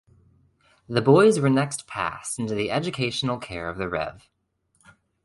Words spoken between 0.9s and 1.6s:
boys were